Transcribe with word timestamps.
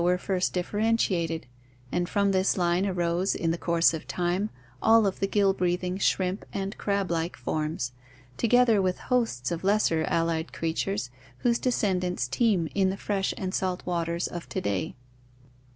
tacea 0.01 0.05
were 0.05 0.17
first 0.17 0.51
differentiated, 0.51 1.45
and 1.91 2.09
from 2.09 2.31
this 2.31 2.57
line 2.57 2.87
arose, 2.87 3.35
in 3.35 3.51
the 3.51 3.55
course 3.59 3.93
of 3.93 4.07
time, 4.07 4.49
all 4.81 5.05
of 5.05 5.19
the 5.19 5.27
gill 5.27 5.53
breathing 5.53 5.99
shrimp 5.99 6.43
and 6.51 6.75
crab 6.79 7.11
like 7.11 7.37
forms, 7.37 7.91
to 8.35 8.47
gether 8.47 8.81
with 8.81 8.97
hosts 9.13 9.51
of 9.51 9.63
lesser 9.63 10.03
allied 10.07 10.51
creatures 10.51 11.11
whose 11.43 11.59
descendants 11.59 12.27
teem 12.27 12.67
In 12.73 12.89
the 12.89 12.97
fresh 12.97 13.31
and 13.37 13.53
salt 13.53 13.85
waters 13.85 14.25
of 14.27 14.49
to 14.49 14.59
day. 14.59 14.95